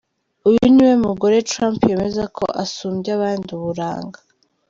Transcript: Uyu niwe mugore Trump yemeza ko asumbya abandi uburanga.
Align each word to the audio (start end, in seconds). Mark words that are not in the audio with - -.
Uyu 0.47 0.65
niwe 0.73 0.93
mugore 1.05 1.35
Trump 1.49 1.79
yemeza 1.89 2.23
ko 2.37 2.43
asumbya 2.63 3.09
abandi 3.17 3.49
uburanga. 3.57 4.19